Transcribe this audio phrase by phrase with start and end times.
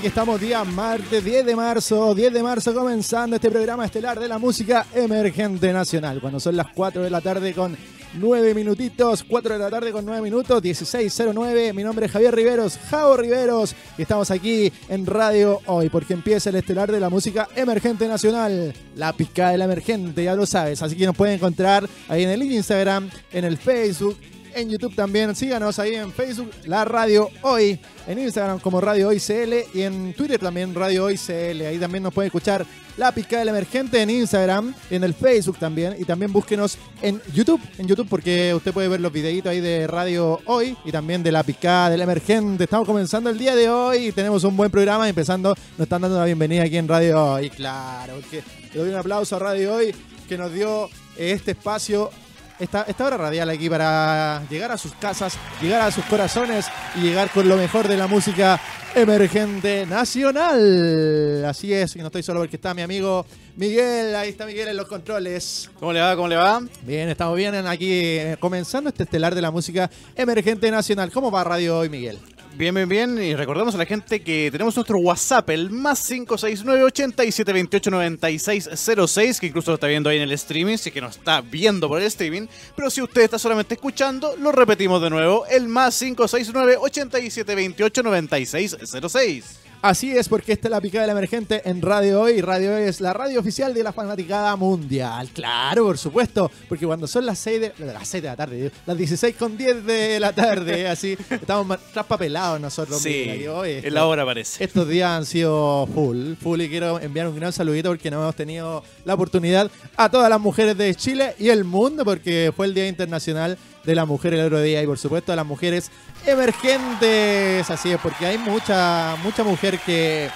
[0.00, 4.28] Aquí estamos día martes 10 de marzo, 10 de marzo comenzando este programa estelar de
[4.28, 6.22] la música emergente nacional.
[6.22, 7.76] Cuando son las 4 de la tarde con
[8.14, 11.74] 9 minutitos, 4 de la tarde con 9 minutos, 16.09.
[11.74, 16.48] Mi nombre es Javier Riveros, Javo Riveros, y estamos aquí en Radio Hoy porque empieza
[16.48, 20.80] el estelar de la música emergente nacional, la pizca de la emergente, ya lo sabes.
[20.80, 24.16] Así que nos pueden encontrar ahí en el Instagram, en el Facebook
[24.54, 25.34] en YouTube también.
[25.34, 30.14] Síganos ahí en Facebook, la Radio Hoy, en Instagram como Radio Hoy CL y en
[30.14, 31.62] Twitter también Radio Hoy CL.
[31.66, 32.66] Ahí también nos puede escuchar
[32.96, 37.60] La Picada del Emergente en Instagram, en el Facebook también y también búsquenos en YouTube,
[37.78, 41.32] en YouTube porque usted puede ver los videitos ahí de Radio Hoy y también de
[41.32, 42.64] La Picada del Emergente.
[42.64, 46.18] Estamos comenzando el día de hoy y tenemos un buen programa empezando, nos están dando
[46.18, 48.42] la bienvenida aquí en Radio Hoy, claro, porque
[48.72, 49.94] le doy un aplauso a Radio Hoy
[50.28, 52.10] que nos dio este espacio
[52.60, 57.00] esta, esta hora radial aquí para llegar a sus casas, llegar a sus corazones y
[57.00, 58.60] llegar con lo mejor de la música
[58.94, 61.44] emergente nacional.
[61.44, 63.24] Así es, y no estoy solo porque está mi amigo
[63.56, 65.70] Miguel, ahí está Miguel en los controles.
[65.78, 66.14] ¿Cómo le va?
[66.16, 66.62] ¿Cómo le va?
[66.82, 71.10] Bien, estamos bien aquí eh, comenzando este estelar de la música emergente nacional.
[71.10, 72.18] ¿Cómo va Radio hoy, Miguel?
[72.54, 73.22] Bien, bien, bien.
[73.22, 79.46] Y recordamos a la gente que tenemos nuestro WhatsApp, el más 569 8728 9606, que
[79.46, 82.06] incluso lo está viendo ahí en el streaming, es que nos está viendo por el
[82.08, 82.48] streaming.
[82.76, 89.69] Pero si usted está solamente escuchando, lo repetimos de nuevo, el más 569 8728 9606.
[89.82, 92.42] Así es, porque esta es la picada del emergente en Radio Hoy.
[92.42, 95.30] Radio Hoy es la radio oficial de la fanaticada mundial.
[95.32, 98.98] Claro, por supuesto, porque cuando son las 6 de, las 6 de la tarde, las
[98.98, 103.00] 16 con 10 de la tarde, así, estamos traspapelados nosotros.
[103.00, 104.62] Sí, en la hora parece.
[104.62, 108.36] Estos días han sido full, full, y quiero enviar un gran saludito porque no hemos
[108.36, 112.74] tenido la oportunidad a todas las mujeres de Chile y el mundo, porque fue el
[112.74, 115.90] Día Internacional de la Mujer el otro día y por supuesto a las mujeres
[116.26, 117.70] emergentes.
[117.70, 120.28] Así es, porque hay mucha, mucha mujer que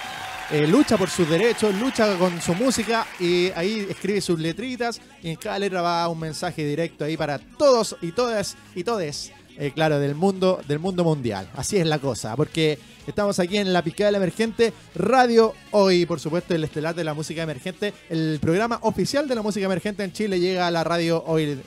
[0.50, 5.30] eh, lucha por sus derechos, lucha con su música y ahí escribe sus letritas y
[5.30, 9.32] en cada letra va un mensaje directo ahí para todos y todas y todes.
[9.56, 11.48] Eh, claro, del mundo, del mundo mundial.
[11.54, 16.20] Así es la cosa, porque estamos aquí en la picada del emergente Radio Hoy, por
[16.20, 20.12] supuesto, el estelar de la música emergente, el programa oficial de la música emergente en
[20.12, 21.60] Chile llega a la radio hoy,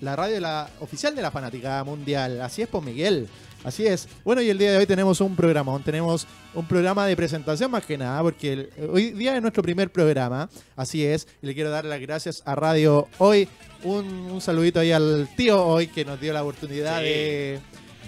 [0.00, 2.40] la radio la, oficial de la fanática mundial.
[2.42, 3.28] Así es, pues Miguel.
[3.64, 4.06] Así es.
[4.24, 7.84] Bueno, y el día de hoy tenemos un programón, tenemos un programa de presentación más
[7.86, 11.86] que nada, porque hoy día es nuestro primer programa, así es, y le quiero dar
[11.86, 13.48] las gracias a Radio Hoy,
[13.82, 17.58] un, saludito ahí al tío Hoy que nos dio la oportunidad de,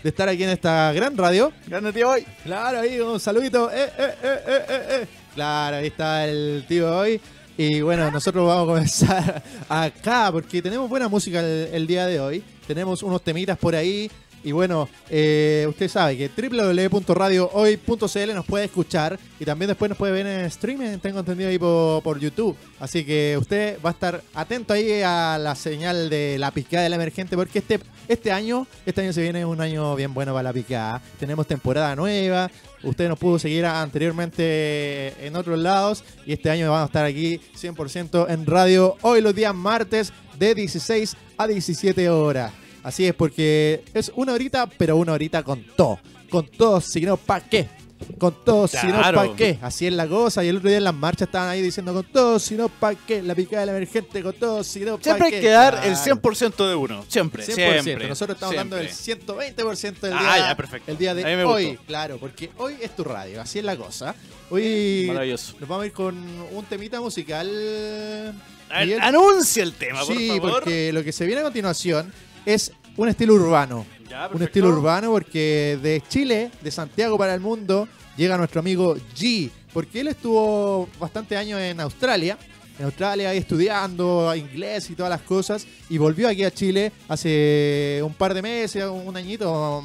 [0.08, 1.52] estar aquí en esta gran radio.
[1.66, 2.26] Grande tío Hoy.
[2.44, 3.70] Claro, ahí un saludito.
[3.70, 7.20] Eh, eh, eh, claro, ahí está el tío Hoy.
[7.58, 12.44] Y bueno, nosotros vamos a comenzar acá porque tenemos buena música el día de hoy.
[12.66, 14.10] Tenemos unos temitas por ahí
[14.46, 20.12] y bueno, eh, usted sabe que www.radiohoy.cl nos puede escuchar y también después nos puede
[20.12, 22.56] ver en streaming, tengo entendido ahí por, YouTube.
[22.78, 26.92] Así que usted va a estar atento ahí a la señal de la picada del
[26.92, 30.52] emergente porque este, este año, este año se viene un año bien bueno para la
[30.52, 31.02] picada.
[31.18, 32.48] Tenemos temporada nueva,
[32.84, 37.40] usted nos pudo seguir anteriormente en otros lados y este año vamos a estar aquí
[37.60, 42.52] 100% en radio hoy los días martes de 16 a 17 horas.
[42.86, 45.98] Así es, porque es una horita, pero una horita con todo.
[46.30, 47.68] Con todo, si no, ¿pa' qué?
[48.16, 49.58] Con todo, si no, ¿pa' qué?
[49.60, 50.44] Así es la cosa.
[50.44, 52.94] Y el otro día en las marchas estaban ahí diciendo con todo, si no, ¿pa'
[52.94, 53.22] qué?
[53.22, 55.96] La picada de la emergente, con todo, si no, ¿pa' Siempre hay que dar el
[55.96, 57.04] 100% de uno.
[57.08, 57.82] Siempre, 100%.
[57.82, 58.08] Siempre.
[58.08, 60.92] Nosotros estamos dando el 120% del ah, día, ya, perfecto.
[60.92, 61.76] el día de hoy.
[61.88, 63.42] Claro, porque hoy es tu radio.
[63.42, 64.14] Así es la cosa.
[64.48, 65.56] Hoy Maravilloso.
[65.58, 66.16] nos vamos a ir con
[66.52, 68.32] un temita musical.
[68.70, 72.12] anuncia el tema, por sí, porque lo que se viene a continuación
[72.46, 73.84] es un estilo urbano.
[74.32, 77.86] un estilo urbano porque de Chile, de Santiago para el mundo,
[78.16, 79.50] llega nuestro amigo G.
[79.74, 82.38] Porque él estuvo bastante años en Australia.
[82.78, 85.66] En Australia ahí estudiando inglés y todas las cosas.
[85.90, 89.84] Y volvió aquí a Chile hace un par de meses, un añito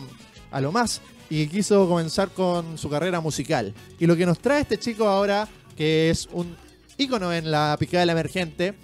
[0.52, 1.02] a lo más.
[1.30, 3.74] Y quiso comenzar con su carrera musical.
[4.00, 6.56] Y lo que nos trae este chico ahora, que es un
[6.98, 8.76] ícono en la picada la emergente,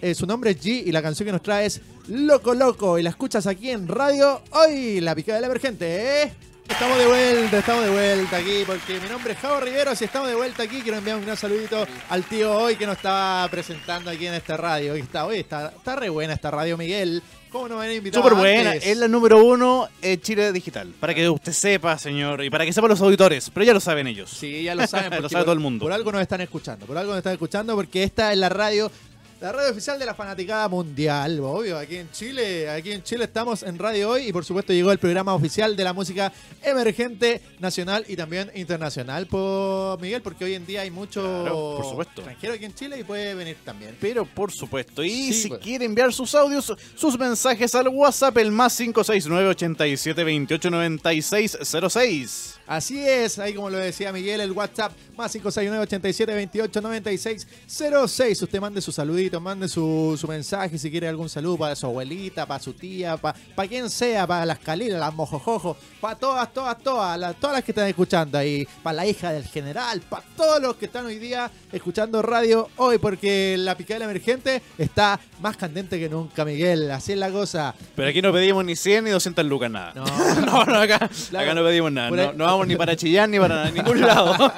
[0.00, 2.98] eh, su nombre es G y la canción que nos trae es Loco Loco.
[2.98, 6.22] Y la escuchas aquí en Radio Hoy, la picada del emergente.
[6.22, 6.32] ¿eh?
[6.68, 9.96] Estamos de vuelta, estamos de vuelta aquí porque mi nombre es Javo Rivero.
[9.96, 12.96] Si estamos de vuelta aquí, quiero enviar un gran saludito al tío Hoy que nos
[12.96, 14.92] está presentando aquí en esta radio.
[14.92, 17.22] Hoy está, hoy está, está re buena esta radio, Miguel.
[17.50, 18.22] ¿Cómo nos van a invitar?
[18.22, 20.92] Súper buena, es la número uno en Chile Digital.
[21.00, 24.06] Para que usted sepa, señor, y para que sepan los auditores, pero ya lo saben
[24.06, 24.30] ellos.
[24.30, 25.84] Sí, ya lo saben, lo sabe todo el mundo.
[25.84, 28.92] Por algo nos están escuchando, por algo nos están escuchando, porque esta es la radio
[29.40, 31.78] La radio oficial de la fanaticada mundial, obvio.
[31.78, 34.98] Aquí en Chile, aquí en Chile estamos en Radio Hoy y por supuesto llegó el
[34.98, 40.66] programa oficial de la música emergente nacional y también internacional, por Miguel, porque hoy en
[40.66, 42.20] día hay mucho Claro, por supuesto.
[42.22, 43.96] extranjero aquí en Chile y puede venir también.
[44.00, 45.04] Pero por supuesto.
[45.04, 45.60] Y Sí, si pues.
[45.60, 51.58] quiere enviar sus audios, sus mensajes al WhatsApp, el más 569 87 28 96
[51.88, 52.57] 06.
[52.68, 58.42] Así es, ahí como lo decía Miguel, el WhatsApp más 569 87 28 96 06.
[58.42, 62.62] Usted mande su saludito, mande su, mensaje si quiere algún saludo para su abuelita, para
[62.62, 67.36] su tía, para, para quien sea, para las calilas, las mojojojo, para todas, todas, todas,
[67.40, 70.84] todas las que están escuchando ahí, para la hija del general, para todos los que
[70.86, 76.44] están hoy día escuchando radio hoy, porque la picada emergente está más candente que nunca,
[76.44, 76.90] Miguel.
[76.90, 77.74] Así es la cosa.
[77.94, 79.92] Pero aquí no pedimos ni 100 ni 200 lucas, nada.
[79.94, 80.04] No.
[80.46, 81.44] no, no, acá, Claro.
[81.50, 82.10] acá no pedimos nada.
[82.10, 84.36] No, no vamos ni para Chillán ni para ningún lado.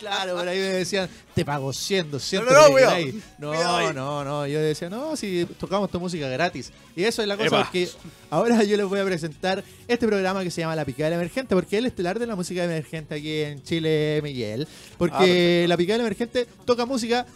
[0.00, 2.52] Claro, por ahí me decían, te pago 100, 200.
[3.38, 4.24] No, no, no.
[4.24, 4.46] No.
[4.46, 6.72] Yo decía, no, si tocamos tu música gratis.
[6.94, 7.88] Y eso es la cosa, porque
[8.30, 11.54] ahora yo les voy a presentar este programa que se llama La Picada del Emergente,
[11.54, 14.66] porque es el estelar de la música emergente aquí en Chile, Miguel.
[14.68, 15.68] Ah, Porque perfecto.
[15.68, 17.26] La Picada del Emergente toca música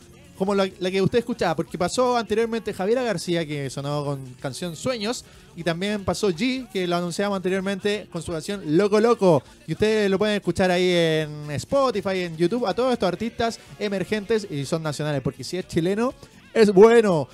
[0.40, 4.74] como la, la que usted escuchaba, porque pasó anteriormente Javiera García, que sonó con canción
[4.74, 5.22] Sueños,
[5.54, 9.42] y también pasó G, que lo anunciamos anteriormente con su canción Loco Loco.
[9.66, 14.46] Y ustedes lo pueden escuchar ahí en Spotify, en YouTube, a todos estos artistas emergentes
[14.50, 16.14] y son nacionales, porque si es chileno,
[16.54, 17.28] es bueno.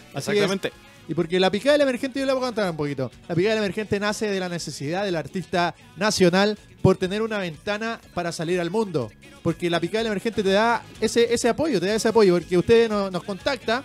[0.64, 0.85] Es.
[1.08, 3.10] Y porque la picada del emergente, yo le voy a contar un poquito.
[3.28, 8.00] La picada del emergente nace de la necesidad del artista nacional por tener una ventana
[8.14, 9.10] para salir al mundo.
[9.42, 12.58] Porque la picada del emergente te da ese, ese apoyo, te da ese apoyo, porque
[12.58, 13.84] usted no- nos contacta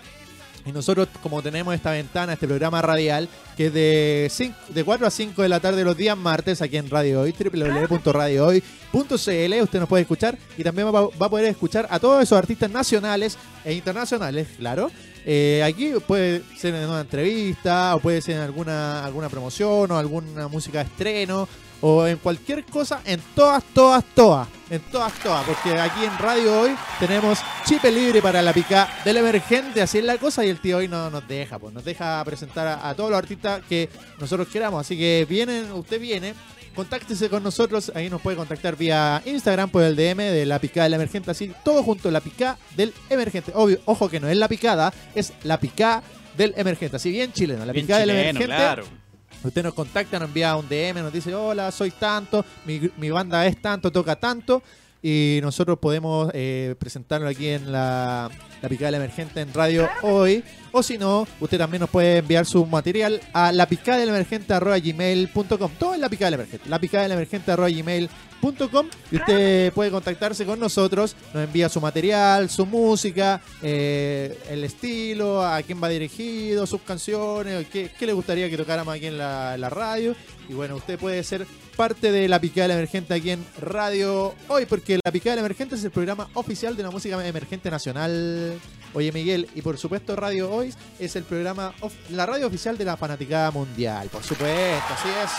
[0.65, 3.27] y nosotros, como tenemos esta ventana, este programa radial,
[3.57, 6.77] que es de, cinco- de 4 a 5 de la tarde los días martes aquí
[6.77, 11.87] en Radio Hoy, www.radiohoy.cl, usted nos puede escuchar y también va, va a poder escuchar
[11.89, 14.91] a todos esos artistas nacionales e internacionales, claro.
[15.25, 19.97] Eh, aquí puede ser en una entrevista, o puede ser en alguna, alguna promoción, o
[19.97, 21.47] alguna música de estreno,
[21.81, 26.61] o en cualquier cosa, en todas, todas, todas, en todas, todas, porque aquí en Radio
[26.61, 30.59] Hoy tenemos chip libre para la pica del emergente, así es la cosa, y el
[30.59, 33.89] tío hoy no nos deja, pues nos deja presentar a, a todos los artistas que
[34.19, 36.35] nosotros queramos, así que vienen, usted viene,
[36.75, 40.85] contáctese con nosotros, ahí nos puede contactar vía Instagram por el DM de la picada
[40.85, 44.47] del emergente, así todo junto, la picada del emergente, obvio, ojo que no es la
[44.47, 46.03] picada, es la picada
[46.37, 48.45] del emergente, así bien chileno, la Bien picada del emergente.
[48.45, 49.00] claro.
[49.43, 53.45] Usted nos contacta, nos envía un DM, nos dice, hola, soy tanto, mi, mi banda
[53.47, 54.61] es tanto, toca tanto,
[55.01, 58.29] y nosotros podemos eh, presentarlo aquí en la,
[58.61, 60.43] la Picada Emergente en Radio Hoy.
[60.71, 64.53] O si no, usted también nos puede enviar su material a la picada del emergente
[64.57, 65.71] gmail.com.
[65.77, 66.69] Todo es la picada del emergente.
[66.69, 68.87] La picada del emergente gmail.com.
[69.11, 75.45] Y usted puede contactarse con nosotros, nos envía su material, su música, eh, el estilo,
[75.45, 79.57] a quién va dirigido, sus canciones, qué, qué le gustaría que tocáramos aquí en la,
[79.57, 80.15] la radio.
[80.49, 81.45] Y bueno, usted puede ser
[81.75, 85.75] parte de la Picada del Emergente aquí en Radio Hoy, porque la Picada del Emergente
[85.75, 88.59] es el programa oficial de la música emergente nacional.
[88.93, 91.73] Oye, Miguel, y por supuesto Radio Hoy es el programa,
[92.09, 95.31] la radio oficial de la fanaticada mundial, por supuesto, así es.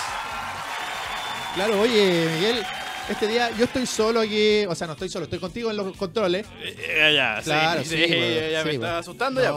[1.55, 2.63] Claro, oye, Miguel,
[3.09, 5.97] este día yo estoy solo aquí, o sea, no estoy solo, estoy contigo en los
[5.97, 6.47] controles.
[6.63, 8.85] Eh, ya, sí, Claro, sí, sí, ya, ya me bueno.
[8.87, 9.53] está asustando ya.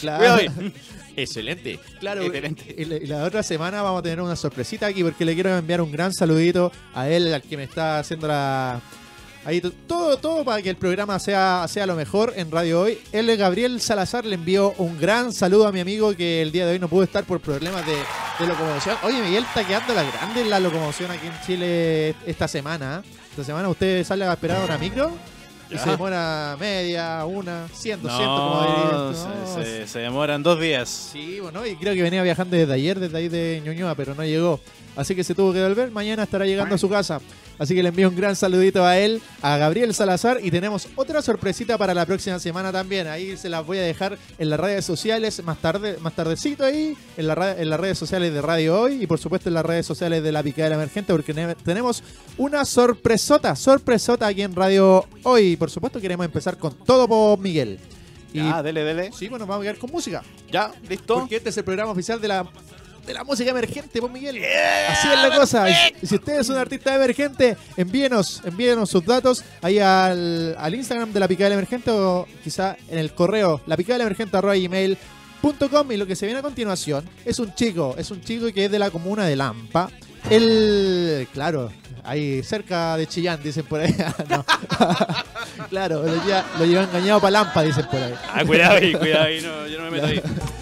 [0.00, 0.52] Claro.
[0.52, 0.70] Uh.
[1.16, 1.78] Excelente.
[2.00, 2.74] Claro, Excelente.
[2.76, 5.56] y la, y la otra semana vamos a tener una sorpresita aquí porque le quiero
[5.56, 8.80] enviar un gran saludito a él, al que me está haciendo la.
[9.44, 12.98] Ahí to- todo, todo para que el programa sea, sea lo mejor en Radio Hoy.
[13.10, 16.72] Él, Gabriel Salazar, le envió un gran saludo a mi amigo que el día de
[16.74, 17.92] hoy no pudo estar por problemas de,
[18.38, 18.96] de locomoción.
[19.02, 23.02] Oye, Miguel, está quedando la grande en la locomoción aquí en Chile esta semana.
[23.04, 23.08] ¿eh?
[23.30, 25.10] Esta semana usted sale a esperar una micro
[25.70, 29.22] y se demora media, una, ciento, ciento, como No, diría.
[29.22, 29.28] se,
[29.58, 31.08] No, se- se demoran dos días.
[31.12, 34.22] Sí, bueno, y creo que venía viajando desde ayer, desde ahí de Ñuñoa, pero no
[34.22, 34.60] llegó.
[34.96, 35.90] Así que se tuvo que volver.
[35.90, 37.20] Mañana estará llegando a su casa.
[37.58, 40.38] Así que le envío un gran saludito a él, a Gabriel Salazar.
[40.42, 43.06] Y tenemos otra sorpresita para la próxima semana también.
[43.06, 46.96] Ahí se las voy a dejar en las redes sociales más tarde, más tardecito ahí,
[47.16, 49.86] en, la, en las redes sociales de Radio Hoy y por supuesto en las redes
[49.86, 52.02] sociales de La Picadera Emergente, porque ne- tenemos
[52.36, 55.56] una sorpresota, sorpresota aquí en Radio Hoy.
[55.56, 57.78] Por supuesto queremos empezar con todo por Miguel.
[58.34, 59.10] Y Ya, dele, dele.
[59.16, 60.22] sí, bueno, vamos a quedar con música.
[60.50, 61.20] Ya, listo.
[61.20, 62.46] Porque este es el programa oficial de la,
[63.06, 64.36] de la música emergente, pues Miguel.
[64.88, 65.68] Así es la cosa.
[65.68, 70.54] Y si- y si usted es un artista emergente, envíenos, envíenos sus datos ahí al,
[70.58, 74.06] al Instagram de la picada del emergente o quizá en el correo la picada del
[74.06, 75.92] emergente arroba gmail.com.
[75.92, 78.70] y lo que se viene a continuación es un chico, es un chico que es
[78.70, 79.90] de la comuna de Lampa.
[80.30, 81.26] El.
[81.32, 81.72] Claro,
[82.04, 83.92] ahí cerca de Chillán, dicen por ahí.
[84.28, 84.44] No.
[85.70, 88.14] claro, lo lleva, lo lleva engañado para Lampa, dicen por ahí.
[88.32, 90.22] Ah, cuidado ahí, cuidado ahí, no, yo no me meto ahí.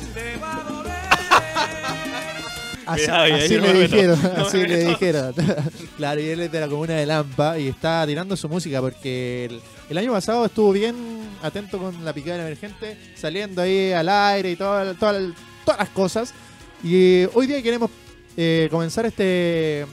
[2.92, 3.04] Así,
[3.44, 5.35] así le dijeron, así le dijeron.
[5.97, 9.47] claro, y él es de la comuna de Lampa y está tirando su música porque
[9.47, 10.94] el, el año pasado estuvo bien
[11.42, 15.32] atento con la picada emergente, saliendo ahí al aire y toda- toda-
[15.64, 16.35] todas las cosas.
[16.82, 17.90] Y hoy día queremos
[18.37, 19.87] eh, comenzar este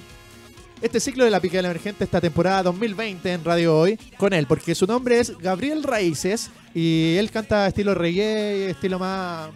[0.79, 4.75] este ciclo de la picada emergente, esta temporada 2020 en Radio Hoy, con él, porque
[4.75, 9.49] su nombre es Gabriel Raíces y él canta estilo reggae, estilo más,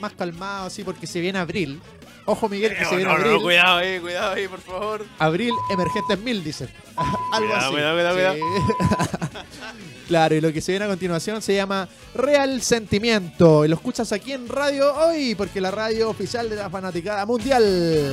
[0.00, 1.80] más calmado, así, porque se viene abril.
[2.26, 3.32] Ojo, Miguel, que se No, viene no, abril.
[3.34, 5.06] no, cuidado ahí, cuidado ahí, por favor.
[5.18, 6.68] Abril Emergentes 1000, dicen.
[6.96, 7.70] Algo Cuidado, así.
[7.72, 8.40] cuidado, cuidado, Sí.
[10.08, 13.64] claro, y lo que se viene a continuación se llama Real Sentimiento.
[13.64, 18.12] Y lo escuchas aquí en Radio Hoy, porque la radio oficial de la fanaticada mundial.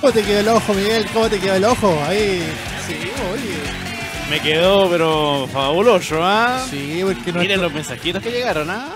[0.00, 1.06] ¿Cómo te quedó el ojo, Miguel?
[1.12, 1.98] ¿Cómo te quedó el ojo?
[2.06, 2.42] Ahí.
[2.86, 2.94] Sí,
[3.32, 4.30] oye.
[4.30, 6.64] Me quedó, pero fabuloso, ¿ah?
[6.70, 8.86] Sí, porque no Miren los mensajitos que llegaron, ¿ah?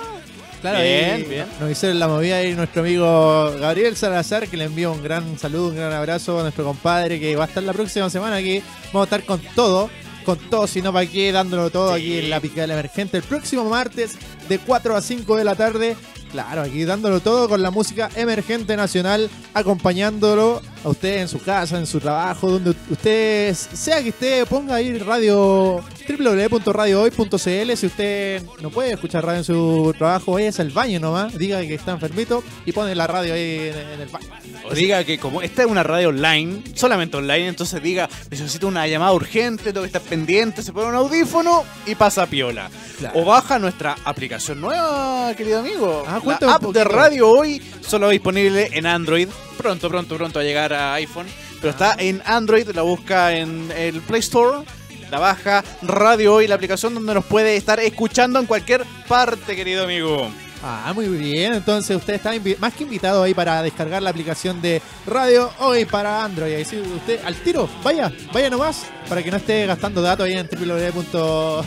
[0.64, 1.46] Claro, Bien, bien.
[1.60, 5.68] Nos hicieron la movida ahí nuestro amigo Gabriel Salazar, que le envío un gran saludo,
[5.68, 8.62] un gran abrazo a nuestro compadre, que va a estar la próxima semana aquí.
[8.86, 9.90] Vamos a estar con todo,
[10.24, 12.00] con todo, si no para qué, dándolo todo Sí.
[12.00, 13.18] aquí en la picada del emergente.
[13.18, 14.16] El próximo martes,
[14.48, 15.98] de 4 a 5 de la tarde.
[16.32, 21.78] Claro, aquí dándolo todo con la música emergente nacional, acompañándolo a usted en su casa,
[21.78, 27.76] en su trabajo, donde usted, sea que esté, ponga ahí radio www.radiohoy.cl.
[27.76, 31.74] Si usted no puede escuchar radio en su trabajo, vaya al baño nomás, diga que
[31.74, 34.26] está enfermito y pone la radio ahí en, el baño.
[34.70, 38.86] O diga que como esta es una radio online, solamente online, entonces diga, necesito una
[38.86, 42.70] llamada urgente, tengo que estar pendiente, se pone un audífono y pasa piola.
[42.98, 43.20] Claro.
[43.20, 46.04] O baja nuestra aplicación nueva, querido amigo.
[46.06, 49.28] Ah, la app de radio hoy, solo disponible en Android.
[49.56, 51.26] Pronto, pronto, pronto a llegar a iPhone.
[51.60, 54.64] Pero está en Android, la busca en el Play Store.
[55.10, 59.84] La baja Radio Hoy, la aplicación donde nos puede estar escuchando en cualquier parte, querido
[59.84, 60.28] amigo.
[60.66, 61.52] Ah, muy bien.
[61.52, 66.24] Entonces usted está más que invitado ahí para descargar la aplicación de Radio Hoy para
[66.24, 66.54] Android.
[66.54, 70.32] Ahí sí, usted al tiro, vaya, vaya nomás, para que no esté gastando datos ahí
[70.32, 71.66] en www.radio.cl.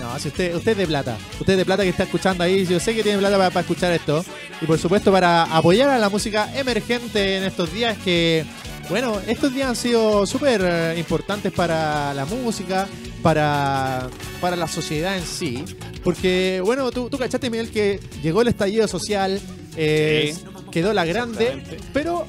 [0.00, 2.64] No, si usted, usted es de plata, usted es de plata que está escuchando ahí,
[2.64, 4.24] yo sé que tiene plata para, para escuchar esto.
[4.62, 8.46] Y por supuesto para apoyar a la música emergente en estos días que...
[8.88, 12.86] Bueno, estos días han sido súper eh, importantes para la música,
[13.22, 14.08] para,
[14.40, 15.64] para la sociedad en sí.
[16.04, 19.40] Porque, bueno, tú, tú cachaste, Miguel, que llegó el estallido social,
[19.76, 20.44] eh, Sí.
[20.70, 22.26] quedó la grande, pero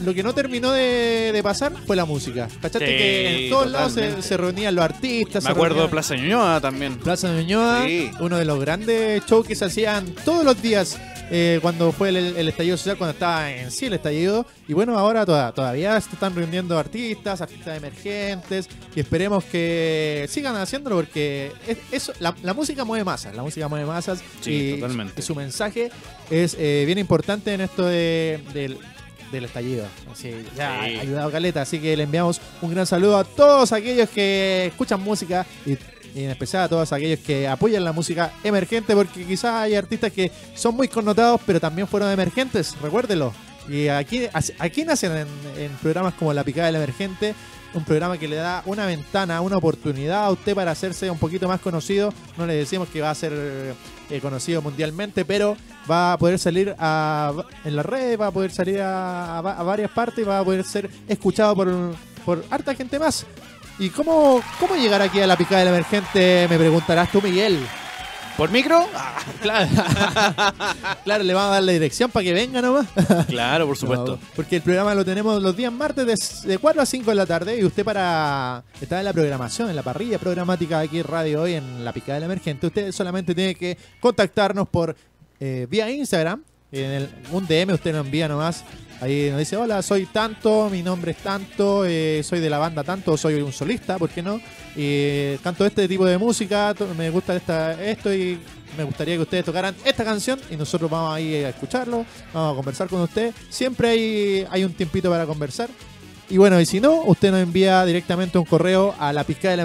[0.00, 2.48] lo que no terminó de, de pasar fue la música.
[2.60, 5.44] ¿Cachaste Sí, que en todos lados se, reunían los artistas?
[5.44, 6.98] Me acuerdo de Plaza Ñuñoa también.
[6.98, 8.10] Plaza Ñuñoa, Sí.
[8.20, 10.98] uno de los grandes shows que se hacían todos los días
[11.30, 14.46] eh, cuando fue el, el estallido social, cuando estaba en sí el estallido.
[14.66, 20.56] Y bueno, ahora toda- todavía se están reuniendo artistas, artistas emergentes, y esperemos que sigan
[20.56, 24.80] haciéndolo porque es- eso, la, la música mueve masas, la música mueve masas Sí,
[25.16, 25.90] y, su mensaje
[26.30, 28.78] es eh, bien importante en esto de- del
[29.30, 29.84] del estallido.
[30.10, 30.96] Así, ya Sí.
[30.96, 35.02] ha ayudado Caleta, así que le enviamos un gran saludo a todos aquellos que escuchan
[35.02, 35.76] música y,
[36.18, 40.12] y en especial a todos aquellos que apoyan la música emergente, porque quizás hay artistas
[40.12, 43.32] que son muy connotados, pero también fueron emergentes, recuérdelo.
[43.68, 44.26] Y aquí,
[44.58, 47.34] aquí nacen en, programas como La Picada del Emergente,
[47.72, 51.46] un programa que le da una ventana, una oportunidad a usted para hacerse un poquito
[51.46, 52.12] más conocido.
[52.36, 53.32] No le decimos que va a ser
[54.10, 55.56] eh, conocido mundialmente, pero
[55.88, 57.32] va a poder salir a,
[57.64, 60.90] en las redes, va a poder salir a, a varias partes, va a poder ser
[61.06, 61.94] escuchado por,
[62.24, 63.24] por harta gente más.
[63.78, 66.46] ¿Y cómo, cómo llegar aquí a la picada del emergente?
[66.50, 67.64] Me preguntarás tú, Miguel.
[68.36, 68.86] ¿Por micro?
[69.42, 69.68] Claro,
[71.04, 72.86] claro le vamos a dar la dirección para que venga nomás.
[73.26, 74.12] Claro, por supuesto.
[74.12, 77.14] No, porque el programa lo tenemos los días martes de, de 4 a 5 de
[77.16, 80.98] la tarde y usted para estar en la programación, en la parrilla programática de aquí
[81.00, 84.94] en Radio Hoy en la picada del emergente, usted solamente tiene que contactarnos por
[85.40, 88.64] eh, vía Instagram, en el, un DM usted nos envía nomás,
[89.00, 92.84] ahí nos dice, hola, soy tanto, mi nombre es tanto, eh, soy de la banda
[92.84, 94.40] tanto, soy un solista, ¿por qué no?
[94.76, 98.38] Y canto este tipo de música, me gusta esta, esto y
[98.76, 102.56] me gustaría que ustedes tocaran esta canción y nosotros vamos ahí a escucharlo, vamos a
[102.56, 103.32] conversar con usted.
[103.48, 105.68] Siempre hay, hay un tiempito para conversar.
[106.30, 109.64] Y bueno, y si no, usted nos envía directamente un correo a la de la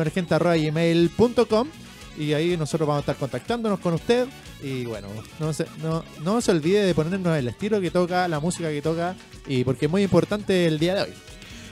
[2.17, 4.27] y ahí nosotros vamos a estar contactándonos con usted.
[4.61, 5.07] Y bueno,
[5.39, 8.81] no se, no, no se olvide de ponernos el estilo que toca, la música que
[8.81, 9.15] toca,
[9.47, 11.13] y porque es muy importante el día de hoy.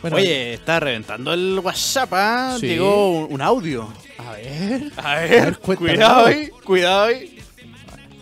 [0.02, 2.58] Bueno, Oye, está reventando el WhatsApp, ¿ah?
[2.60, 2.68] Sí.
[2.68, 3.88] Llegó un, un audio.
[4.18, 4.92] a ver.
[4.98, 7.38] A A ver, cuidado ahí, cuidado ahí.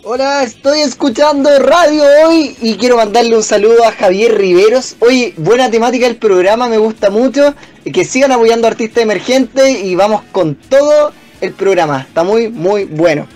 [0.03, 4.95] Hola, estoy escuchando radio hoy y quiero mandarle un saludo a Javier Riveros.
[4.99, 7.53] Oye, buena temática del programa, me gusta mucho.
[7.83, 12.01] Que sigan apoyando a artistas emergentes y vamos con todo el programa.
[12.01, 13.27] Está muy, muy bueno.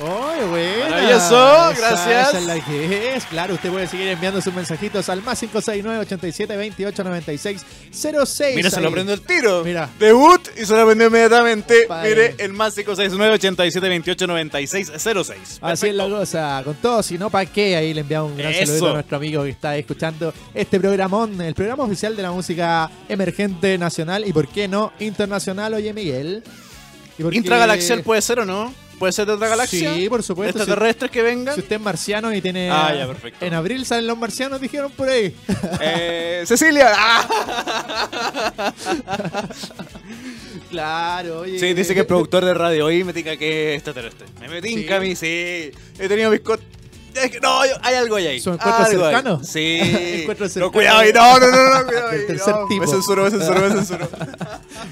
[0.00, 2.28] Maravilloso, Esa- gracias.
[2.30, 3.24] esa es la que es.
[3.26, 8.56] Claro, usted puede seguir enviando sus mensajitos al más 569 87 28 96 06.
[8.56, 9.62] Mira, se lo prendo el tiro.
[9.62, 9.90] Mira.
[9.98, 11.84] Debut y se lo prendió inmediatamente.
[11.86, 12.08] Padre.
[12.08, 15.58] Mire, el más 569 87 28 96 06.
[15.60, 17.76] Así es la cosa, con todo, si no, ¿para qué?
[17.76, 18.64] Ahí le enviamos un gran Eso.
[18.66, 22.90] saludito a nuestro amigo que está escuchando este programón, el programa oficial de la música
[23.08, 25.74] emergente nacional y, ¿por qué no, internacional?
[25.74, 26.42] Oye, Miguel.
[27.20, 28.74] ¿Y por qué- Intragalaxial puede ser o no?
[28.98, 29.94] ¿Puede ser de otra galaxia?
[29.94, 30.58] Sí, por supuesto.
[30.58, 31.54] Si- ¿Extraterrestres que vengan?
[31.54, 32.70] Si usted es marciano y tiene.
[32.70, 33.44] Ah, ya, perfecto.
[33.46, 35.34] En abril salen los marcianos, dijeron por ahí.
[35.80, 36.92] Eh, Cecilia.
[36.94, 38.72] ¡Ah!
[40.70, 41.58] claro, oye.
[41.58, 44.26] Sí, dice que es productor de radio y me tinca que es extraterrestre.
[44.40, 44.86] Me metí Sí.
[44.88, 45.70] en mí, sí.
[45.98, 46.40] He tenido mis...
[47.42, 48.38] No, hay algo ahí.
[48.40, 49.14] ¿Su encuentro Algo ahí.
[49.14, 49.42] cercano?
[49.42, 49.78] Sí.
[49.82, 51.12] Encuentro No, cuidado ahí.
[51.12, 52.26] No, no, no, no, cuidado ahí.
[52.26, 52.66] tercer no.
[52.68, 52.80] tipo.
[52.82, 54.08] Me censuro, me censuro, me censuro.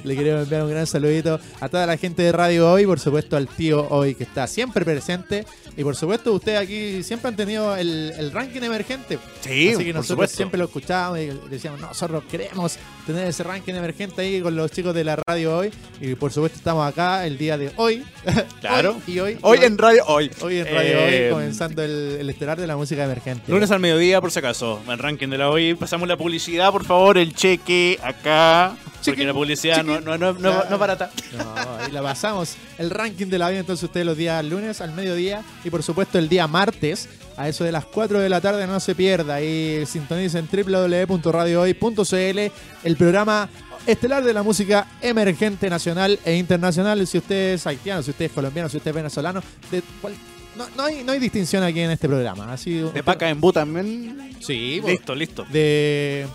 [0.04, 3.36] Le queremos enviar un gran saludito a toda la gente de Radio Hoy, por supuesto
[3.36, 5.44] al tío Hoy que está siempre presente.
[5.76, 9.18] Y por supuesto, ustedes aquí siempre han tenido el, el ranking emergente.
[9.40, 10.36] Sí, Así que por nosotros supuesto.
[10.36, 12.76] siempre lo escuchábamos y decíamos, nosotros queremos
[13.06, 15.70] tener ese ranking emergente ahí con los chicos de la radio hoy.
[16.00, 18.04] Y por supuesto estamos acá el día de hoy.
[18.60, 18.96] Claro.
[19.06, 19.38] Hoy y hoy.
[19.42, 20.30] Hoy y en radio, hoy.
[20.40, 23.50] Hoy en Radio Eh, Hoy, comenzando el, el estelar de la música emergente.
[23.50, 24.80] Lunes al mediodía, por si acaso.
[24.88, 25.74] El ranking de la hoy.
[25.74, 27.18] Pasamos la publicidad, por favor.
[27.18, 28.76] El cheque acá.
[29.04, 31.10] Porque la publicidad no, no, no, no, no es barata.
[31.36, 32.56] No, ahí la pasamos.
[32.78, 36.18] El ranking de la vida, entonces ustedes los días lunes al mediodía y por supuesto
[36.18, 39.36] el día martes a eso de las 4 de la tarde no se pierda.
[39.36, 42.38] Ahí sintonicen www.radiohoy.cl
[42.84, 43.48] el programa
[43.86, 47.06] estelar de la música emergente nacional e internacional.
[47.06, 50.14] Si usted es haitiano, si usted es colombiano, si usted es venezolano, de cual-
[50.56, 52.52] no, no hay, no hay distinción aquí en este programa.
[52.52, 54.34] Así, De Paca en Bu también.
[54.40, 54.82] Sí.
[54.84, 55.46] Listo, listo.
[55.50, 56.26] de,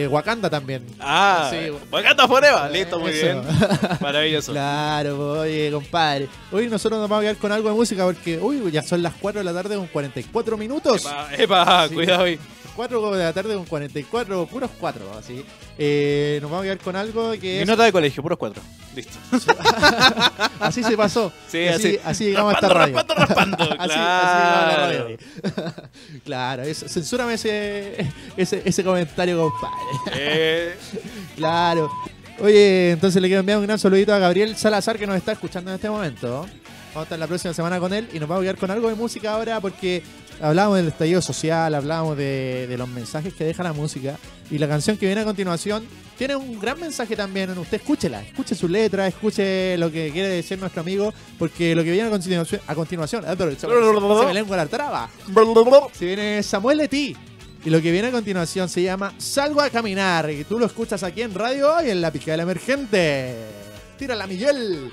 [0.00, 0.84] de Wakanda también.
[1.00, 1.70] Ah, Sí.
[1.92, 2.70] Wakanda Forever.
[2.70, 3.22] Listo, muy Eso.
[3.26, 3.42] bien.
[4.00, 4.52] Maravilloso.
[4.52, 6.28] Claro, oye, compadre.
[6.52, 9.14] Hoy nosotros nos vamos a quedar con algo de música porque, uy, ya son las
[9.20, 11.04] 4 de la tarde con 44 minutos.
[11.04, 11.94] Epa, epa, Sí.
[11.94, 12.38] cuidado ahí.
[12.76, 15.44] 4 de la tarde con 44, puros 4, así.
[15.78, 17.66] Eh, nos vamos a quedar con algo que Mi es...
[17.66, 18.62] nota de colegio, puros cuatro.
[18.94, 19.18] Listo.
[20.60, 21.30] Así se pasó.
[21.48, 22.00] Sí, así, así.
[22.04, 22.94] así llegamos a esta radio.
[22.96, 23.64] raspando, raspando.
[23.78, 23.94] Así, claro.
[24.22, 25.18] así llegamos a la radio
[26.24, 29.76] claro, eso, censúrame ese, ese, ese comentario, compadre.
[30.14, 30.76] Eh,
[31.36, 31.90] Claro.
[32.38, 35.70] Oye, entonces le quiero enviar un gran saludito a Gabriel Salazar que nos está escuchando
[35.70, 36.46] en este momento.
[36.88, 38.88] Vamos a estar la próxima semana con él y nos vamos a quedar con algo
[38.88, 40.02] de música ahora porque
[40.40, 44.16] hablábamos del estallido social, hablábamos de, de los mensajes que deja la música
[44.50, 47.56] y la canción que viene a continuación tiene un gran mensaje también.
[47.58, 51.90] Usted escúchela, escuche su letra, escuche lo que quiere decir nuestro amigo porque lo que
[51.90, 55.10] viene a continuación, a continuación, ah, se me lengua la traba.
[55.92, 57.16] Se viene Samuel Leti.
[57.64, 60.30] Y lo que viene a continuación se llama Salgo a caminar.
[60.30, 63.34] Y tú lo escuchas aquí en radio y en la picada emergente.
[63.98, 64.92] Tírala, Miguel.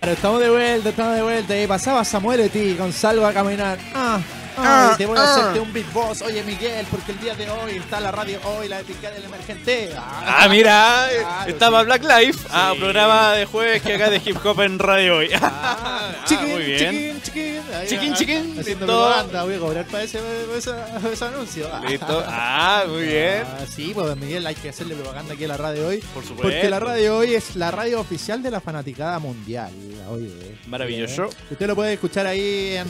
[0.00, 1.60] Pero estamos de vuelta, estamos de vuelta.
[1.60, 3.78] Y pasaba Samuel Eti con Salgo a caminar.
[3.94, 4.20] Ah,
[4.56, 5.32] ah, Ah, te voy a ah.
[5.32, 6.22] hacerte un beat boss.
[6.22, 9.90] Oye, Miguel, porque el día de hoy está la radio hoy, la picada del emergente.
[9.96, 11.86] Ah, mira, eh, Claro, estaba sí.
[11.86, 12.48] Black Life.
[12.50, 12.78] Ah, Sí.
[12.80, 15.30] programa de jueves que acá de hip hop en radio hoy.
[15.40, 16.78] Ah, Ah, chiquín, muy bien.
[16.90, 17.60] chiquín, chiquín.
[17.74, 18.86] Ahí, Chiquín, ah, chiquín, Haciendo listo.
[18.86, 20.18] propaganda, voy a cobrar para ese,
[20.56, 20.70] ese-
[21.12, 21.68] ese anuncio.
[21.88, 22.24] Listo.
[22.26, 23.42] Ah, muy bien.
[23.46, 25.98] Ah, sí, pues Miguel, hay que hacerle propaganda aquí a la radio hoy.
[26.14, 26.42] Por supuesto.
[26.42, 29.70] Porque la radio hoy es la radio oficial de la fanaticada mundial.
[30.10, 31.24] Oye, Maravilloso.
[31.24, 31.36] bien.
[31.50, 32.86] Usted lo puede escuchar ahí en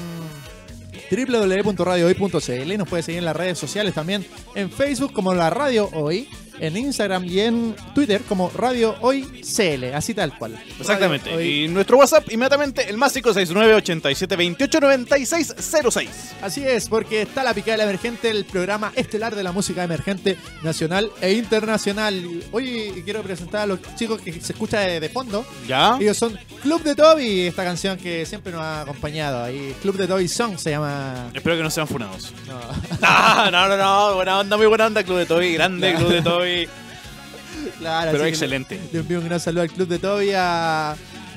[1.10, 6.28] www.radiohoy.cl nos puede seguir en las redes sociales también en Facebook como la Radio Hoy,
[6.58, 10.58] en Instagram y en Twitter como Radio Hoy CL, así tal cual.
[10.78, 11.34] Exactamente.
[11.34, 11.64] Hoy.
[11.64, 15.54] Y nuestro WhatsApp, inmediatamente, el más 569 87 28 96
[15.90, 16.10] 06.
[16.42, 20.36] Así es, porque está la picada del emergente, el programa estelar de la música emergente
[20.62, 22.22] nacional e internacional.
[22.52, 25.44] Hoy quiero presentar a los chicos que se escucha de, de fondo.
[25.66, 25.96] ¿Ya?
[26.00, 29.42] Ellos son Club de Toby, esta canción que siempre nos ha acompañado.
[29.44, 31.30] Ahí Club de Toby Song se llama.
[31.34, 32.32] Espero que no sean funados.
[32.46, 32.54] No.
[33.04, 34.14] No, no, no, no.
[34.14, 35.52] Buena onda, muy buena onda, Club de Toby.
[35.54, 36.43] Grande Club de Toby.
[37.78, 38.80] Claro, Pero excelente.
[38.92, 40.96] Le, envío un gran saludo al Club de Toby, a,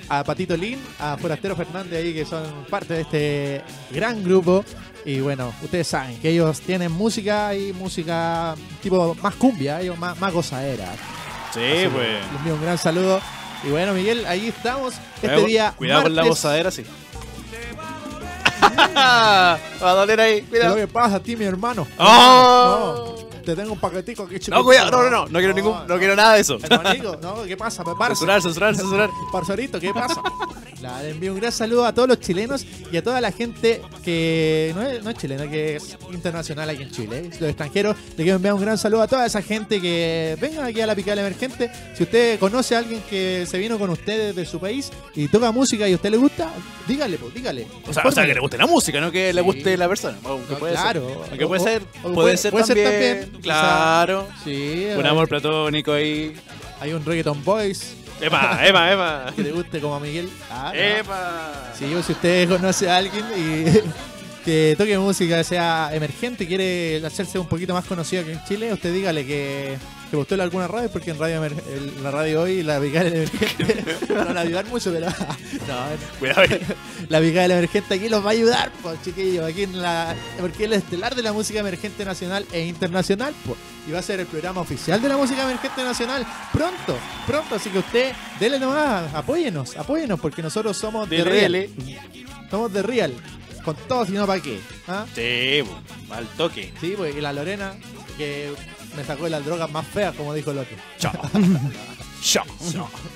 [0.10, 4.64] a Patito Lin, a Forastero Fernández ahí que son parte de este gran grupo.
[5.06, 10.20] Y bueno, ustedes saben que ellos tienen música y música tipo más cumbia, ellos más,
[10.20, 10.88] más gozadera.
[11.54, 12.08] Sí, Así pues.
[12.08, 13.22] Les envío un gran saludo.
[13.64, 14.96] Y bueno, Miguel, ahí estamos.
[15.16, 15.74] Este Cuidado- día.
[15.78, 16.84] Cuidado con la gozadera, sí.
[18.96, 21.88] Va a doler ahí, ¿Qué pasa a ti, mi hermano?
[21.98, 23.16] ¡Oh!
[23.22, 24.58] No, te tengo un paquetico aquí, chico.
[24.58, 26.58] No, cuidado, no, no, no, no quiero ningún, no quiero nada de eso.
[26.62, 27.82] Hermanito, no, ¿qué pasa?
[27.86, 28.20] Me parece.
[28.20, 29.10] Censurar, censurar, censurar.
[29.32, 30.22] Parcerito, ¿qué pasa?
[30.82, 33.82] La- le envío un gran saludo a todos los chilenos y a toda la gente
[34.04, 37.30] que no es, no es chilena, que es internacional aquí en Chile.
[37.40, 40.80] Los extranjeros, le quiero enviar un gran saludo a toda esa gente que venga aquí
[40.82, 41.72] a la Picada Emergente.
[41.96, 45.52] Si usted conoce a alguien que se vino con ustedes de su país y toca
[45.52, 46.52] música y a usted le gusta,
[46.88, 47.66] dígale, pues, dígale.
[47.88, 49.46] O sea, o sea, que le guste la música, no que le Sí.
[49.46, 50.18] guste la persona.
[50.26, 51.08] Aunque No, puede claro.
[51.08, 51.30] ser.
[51.32, 51.82] Aunque puede ser.
[52.02, 53.20] puede, puede- ser, puede ser también.
[53.22, 53.42] también.
[53.42, 54.28] Claro.
[54.44, 56.34] Sí, Un hay- amor platónico ahí.
[56.80, 59.34] hay un reggaeton boys Epa, epa, epa.
[59.36, 60.30] que le guste como a Miguel.
[60.50, 60.80] Ah, no.
[60.80, 61.72] Epa.
[61.78, 63.66] Sí, o si usted conoce a alguien y
[64.46, 68.74] que toque música, sea emergente, y quiere hacerse un poquito más conocido aquí en Chile,
[68.74, 69.78] usted dígale que,
[70.10, 73.86] que postule alguna radio, porque en radio el- la radio hoy, la Picada del Emergente,
[74.10, 75.08] no van a ayudar mucho, pero
[75.68, 75.76] no,
[76.20, 76.60] Cuidado ahí.
[77.10, 80.72] la del Emergente aquí los va a ayudar, pues chiquillos, aquí en la, porque es
[80.72, 84.26] el estelar de la música emergente nacional e internacional, pues, y va a ser el
[84.28, 89.76] programa oficial de la música emergente nacional pronto, pronto, así que usted, dele nomás, apóyenos,
[89.78, 91.52] apóyenos, porque nosotros somos de Real.
[91.52, 91.70] DRL.
[92.50, 93.14] Somos de Real.
[93.64, 94.60] Con todo, si no, ¿para qué?
[94.88, 95.06] ¿Ah?
[95.14, 95.62] Sí,
[96.10, 96.72] al toque.
[96.80, 97.74] Sí, pues, y la Lorena,
[98.18, 98.52] que
[98.98, 100.76] me sacó de las drogas más feas, como dijo el otro.
[100.98, 101.14] Chao.
[102.22, 102.44] Chao.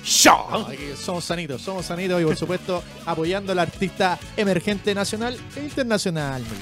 [0.04, 0.48] Chao.
[0.50, 5.60] No, aquí somos sanitos, somos sanitos y por supuesto apoyando al artista emergente nacional e
[5.60, 6.56] internacional, Miguel.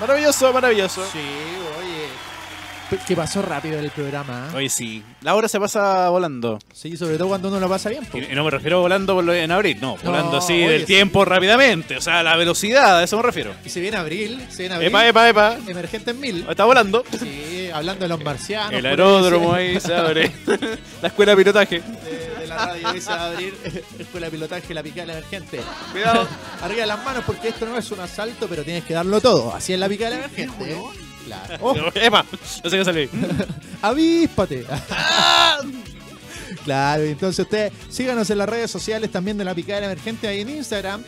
[0.00, 1.02] Maravilloso, maravilloso.
[1.12, 2.98] Sí, oye.
[3.06, 4.48] Que pasó rápido el programa.
[4.50, 4.56] ¿ah?
[4.56, 5.02] Oye, sí.
[5.20, 6.58] La hora se pasa volando.
[6.72, 8.06] Sí, sobre todo cuando uno lo pasa bien.
[8.14, 9.96] Y, y no me refiero a volando por lo- en abril, no.
[10.02, 10.86] Volando así oye, del sí.
[10.86, 11.96] tiempo rápidamente.
[11.98, 13.52] O sea, la velocidad, a eso me refiero.
[13.62, 14.88] Y se viene abril, se viene abril.
[14.88, 15.56] Epa, epa, epa.
[15.66, 16.46] Emergente en mil.
[16.48, 17.04] Está volando.
[17.18, 18.72] Sí, hablando de los marcianos.
[18.72, 20.32] El aeródromo ahí, ahí se abre.
[21.02, 21.80] La escuela de pilotaje.
[21.80, 23.54] de, de la radio hoy se va a abrir
[23.98, 25.60] Escuela de Pilotaje La Picada Emergente.
[25.92, 26.28] Cuidado.
[26.62, 29.54] Arriba de las manos porque esto no es un asalto, pero tienes que darlo todo.
[29.54, 30.72] Así es La Picada Emergente.
[30.72, 30.82] ¿eh?
[31.26, 31.56] Claro.
[31.60, 32.24] Oh, Epa,
[32.64, 33.08] no sé qué sale.
[33.82, 34.64] avíspate.
[36.64, 40.40] claro, y entonces usted síganos en las redes sociales también de La Picada Emergente ahí
[40.40, 41.02] en Instagram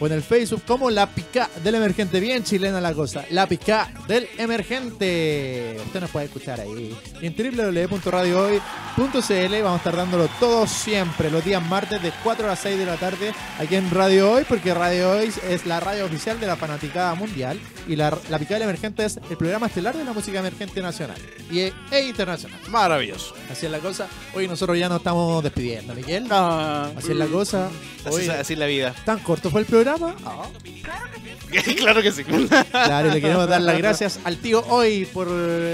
[0.00, 2.20] o en el Facebook como La Pica del Emergente.
[2.20, 3.24] Bien chilena la cosa.
[3.30, 5.76] La Pica del Emergente.
[5.86, 6.94] Usted nos puede escuchar ahí.
[7.20, 12.58] En www.radiohoy.cl vamos a estar dándolo todo siempre, los días martes de 4 a las
[12.60, 16.38] 6 de la tarde aquí en Radio Hoy, porque Radio Hoy es la radio oficial
[16.40, 20.04] de la fanaticada mundial y la, la Picada del Emergente es el programa estelar de
[20.04, 21.16] la música emergente nacional
[21.50, 22.58] y, e, e internacional.
[22.68, 23.34] Maravilloso.
[23.50, 24.08] Así es la cosa.
[24.34, 26.26] Hoy nosotros ya nos estamos despidiendo, Miguel.
[26.30, 27.68] Ah, Así es la cosa.
[28.10, 28.94] Hoy, así es la vida.
[29.04, 29.85] ¿Tan corto fue el programa?
[31.78, 32.24] claro que sí.
[32.24, 35.28] Claro, le queremos dar las gracias al tío hoy por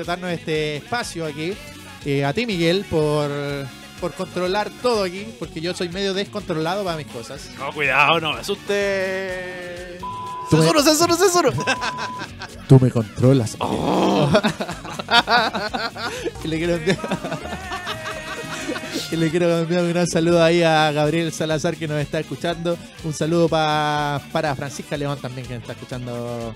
[0.04, 1.54] darnos este espacio aquí.
[2.04, 3.30] Eh, a ti, Miguel, por,
[4.00, 7.50] por controlar todo aquí, porque yo soy medio descontrolado para mis cosas.
[7.58, 8.44] No, cuidado, no, me-
[10.50, 11.52] Censuro, censuro, censuro.
[12.68, 13.56] Tú me controlas.
[16.44, 16.76] y le quiero
[19.16, 22.76] le quiero enviar un gran saludo ahí a Gabriel Salazar que nos está escuchando.
[23.04, 26.54] Un saludo pa- para Francisca León también que nos está escuchando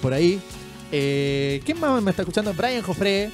[0.00, 0.40] por ahí.
[0.90, 2.52] Eh, ¿Quién más me está escuchando?
[2.54, 3.30] Brian Jofre.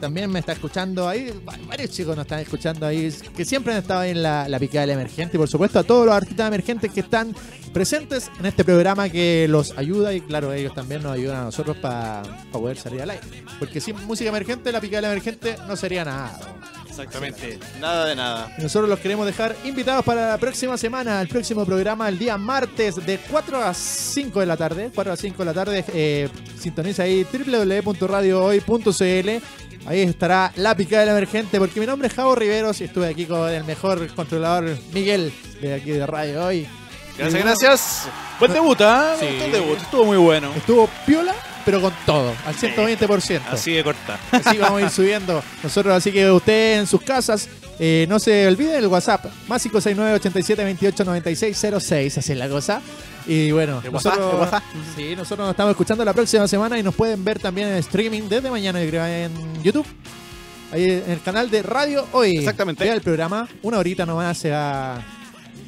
[0.00, 1.32] También me está escuchando ahí.
[1.48, 3.12] Va- Varios chicos nos están escuchando ahí.
[3.36, 5.36] Que siempre han estado ahí en la, la picada del emergente.
[5.36, 7.34] Y por supuesto a todos los artistas emergentes que están
[7.72, 10.12] presentes en este programa que los ayuda.
[10.12, 13.24] Y claro, ellos también nos ayudan a nosotros para poder salir al aire.
[13.58, 16.38] Porque sin música emergente, la picada del emergente no sería nada.
[17.02, 18.54] Exactamente, nada de nada.
[18.58, 22.38] Y nosotros los queremos dejar invitados para la próxima semana, el próximo programa, el día
[22.38, 24.90] martes de 4 a 5 de la tarde.
[24.94, 29.28] 4 a 5 de la tarde, eh, sintoniza ahí www.radiohoy.cl.
[29.86, 33.26] Ahí estará la picada del emergente, porque mi nombre es Javo Riveros y estuve aquí
[33.26, 36.66] con el mejor controlador Miguel de aquí de Radio Hoy.
[37.16, 38.08] Gracias, bueno, gracias.
[38.38, 39.14] Buen debut, ¿ah?
[39.18, 39.26] Sí.
[39.38, 40.52] Buen debut, estuvo muy bueno.
[40.54, 41.34] Estuvo piola,
[41.66, 43.40] pero con todo, al 120%.
[43.50, 44.18] Así de corta.
[44.30, 45.96] Así vamos a ir subiendo nosotros.
[45.96, 47.48] Así que usted en sus casas,
[47.80, 52.18] eh, no se olvide el WhatsApp, más 569 87 28 96 06.
[52.18, 52.80] Así es la cosa.
[53.26, 54.62] Y bueno, nosotros, ¿El WhatsApp?
[54.94, 58.28] sí, nosotros nos estamos escuchando la próxima semana y nos pueden ver también en streaming
[58.28, 59.86] desde mañana yo creo, en YouTube.
[60.70, 62.36] Ahí en el canal de Radio Hoy.
[62.38, 62.84] Exactamente.
[62.84, 65.04] Vea el programa, una horita nomás se va,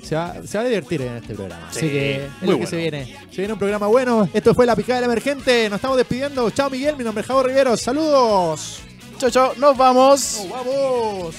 [0.03, 1.69] se va, se va a divertir en este programa.
[1.71, 2.67] Sí, Así que es muy lo que bueno.
[2.71, 3.17] se viene.
[3.31, 4.29] Se viene un programa bueno.
[4.33, 5.69] Esto fue La Picada del Emergente.
[5.69, 6.51] Nos estamos despidiendo.
[6.51, 7.81] Chao Miguel, mi nombre es Javo Riveros.
[7.81, 8.81] Saludos.
[9.19, 10.47] Chao, chao, nos vamos.
[10.51, 11.35] ¡Vamos!